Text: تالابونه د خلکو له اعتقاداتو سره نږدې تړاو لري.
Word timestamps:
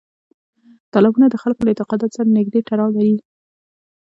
تالابونه 0.93 1.27
د 1.29 1.35
خلکو 1.43 1.61
له 1.65 1.69
اعتقاداتو 1.73 2.15
سره 2.17 2.35
نږدې 2.37 2.59
تړاو 2.67 2.89
لري. 2.95 3.15